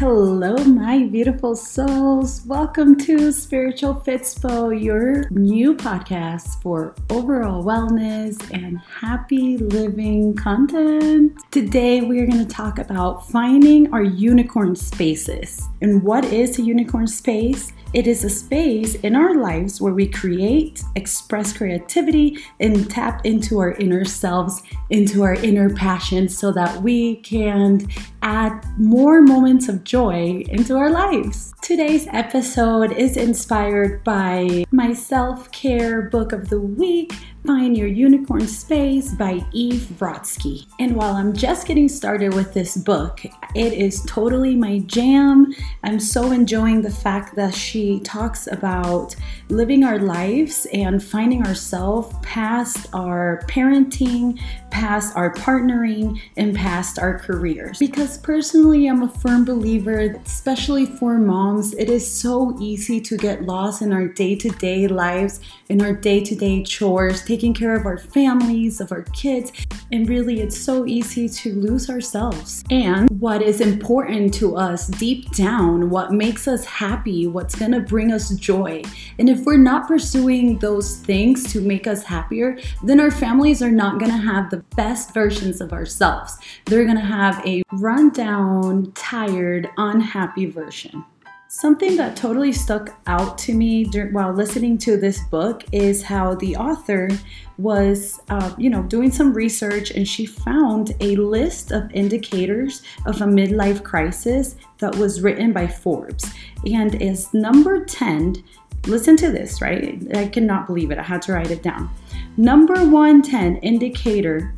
[0.00, 2.40] Hello, my beautiful souls.
[2.46, 11.38] Welcome to Spiritual Fitspo, your new podcast for overall wellness and happy living content.
[11.50, 15.68] Today, we are going to talk about finding our unicorn spaces.
[15.82, 17.70] And what is a unicorn space?
[17.92, 23.58] It is a space in our lives where we create, express creativity, and tap into
[23.58, 27.86] our inner selves, into our inner passions, so that we can
[28.22, 31.52] add more moments of joy into our lives.
[31.62, 37.12] Today's episode is inspired by my self care book of the week
[37.46, 40.66] Find Your Unicorn Space by Eve Rodsky.
[40.78, 43.22] And while I'm just getting started with this book,
[43.54, 45.54] it is totally my jam.
[45.82, 49.16] I'm so enjoying the fact that she talks about
[49.48, 54.38] living our lives and finding ourselves past our parenting,
[54.70, 57.78] past our partnering, and past our careers.
[57.78, 63.42] Because personally, I'm a firm believer, especially for moms, it is so easy to get
[63.42, 67.74] lost in our day to day lives, in our day to day chores taking care
[67.74, 69.52] of our families, of our kids,
[69.92, 72.64] and really it's so easy to lose ourselves.
[72.70, 78.12] And what is important to us deep down, what makes us happy, what's gonna bring
[78.12, 78.82] us joy.
[79.18, 83.70] And if we're not pursuing those things to make us happier, then our families are
[83.70, 86.38] not gonna have the best versions of ourselves.
[86.66, 87.62] They're gonna have a
[88.00, 91.04] rundown, tired, unhappy version.
[91.48, 96.34] Something that totally stuck out to me during, while listening to this book is how
[96.36, 97.10] the author
[97.58, 103.20] was, uh, you know, doing some research and she found a list of indicators of
[103.20, 106.24] a midlife crisis that was written by Forbes.
[106.64, 108.42] And as number 10,
[108.86, 110.02] listen to this, right?
[110.16, 110.96] I cannot believe it.
[110.96, 111.90] I had to write it down.
[112.38, 114.54] Number 110 indicator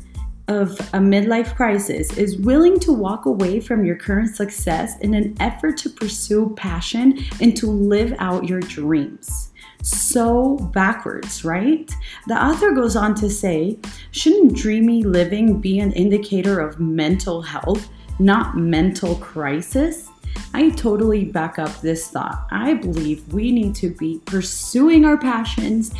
[0.47, 5.35] of a midlife crisis is willing to walk away from your current success in an
[5.39, 9.51] effort to pursue passion and to live out your dreams.
[9.81, 11.91] So backwards, right?
[12.27, 13.79] The author goes on to say,
[14.11, 17.89] shouldn't dreamy living be an indicator of mental health,
[18.19, 20.09] not mental crisis?
[20.53, 22.47] I totally back up this thought.
[22.51, 25.93] I believe we need to be pursuing our passions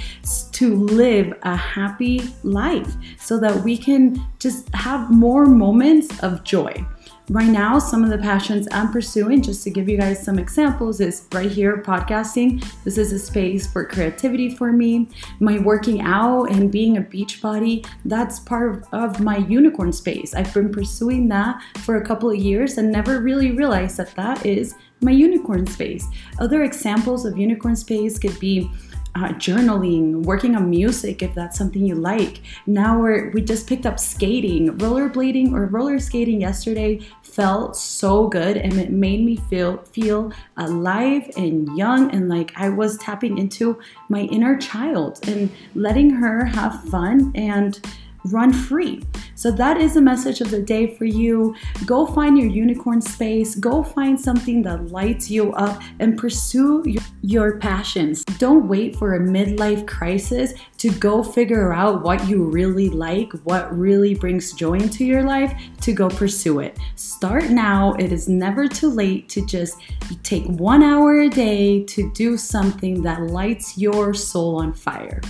[0.52, 6.86] to live a happy life so that we can just have more moments of joy.
[7.30, 11.00] Right now, some of the passions I'm pursuing, just to give you guys some examples,
[11.00, 12.62] is right here podcasting.
[12.84, 15.08] This is a space for creativity for me.
[15.40, 20.36] My working out and being a beach body, that's part of, my unicorn space.
[20.36, 24.46] I've been pursuing that for a couple of years and never really realized that that
[24.46, 26.08] is my unicorn space.
[26.40, 28.72] Other examples of unicorn space could be
[29.16, 32.42] uh, journaling, working on music if that's something you like.
[32.66, 38.58] Now we're we just picked up skating, rollerblading or roller skating yesterday felt so good
[38.58, 43.80] and it made me feel feel alive and young and like I was tapping into
[44.10, 47.80] my inner child and letting her have fun and
[48.26, 49.04] run free.
[49.36, 51.56] So that is the message of the day for you.
[51.86, 57.04] Go find your unicorn space, go find something that lights you up and pursue your,
[57.22, 58.24] your passions.
[58.38, 63.74] Don't wait for a midlife crisis to go figure out what you really like, what
[63.74, 66.78] really brings joy into your life to go pursue it.
[66.98, 67.94] Start now.
[67.94, 69.78] It is never too late to just
[70.24, 75.22] take 1 hour a day to do something that lights your soul on fire.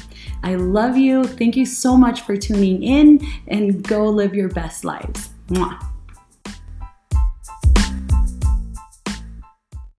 [0.41, 1.23] I love you.
[1.23, 5.29] Thank you so much for tuning in and go live your best lives.
[5.49, 5.92] Mwah.